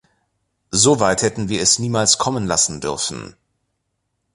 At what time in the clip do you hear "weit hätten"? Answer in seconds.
0.99-1.47